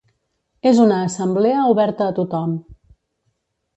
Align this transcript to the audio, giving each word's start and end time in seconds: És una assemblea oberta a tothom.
És 0.69 0.79
una 0.85 0.97
assemblea 1.09 1.67
oberta 1.75 2.07
a 2.09 2.17
tothom. 2.21 2.57